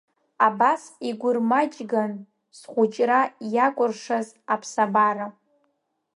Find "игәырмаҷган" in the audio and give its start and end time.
1.09-2.11